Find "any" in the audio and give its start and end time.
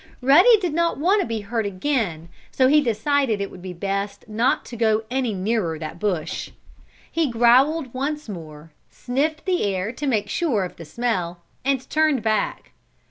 5.11-5.31